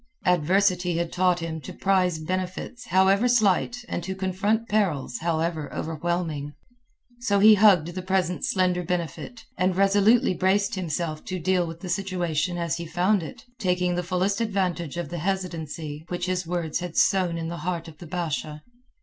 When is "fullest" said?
14.01-14.41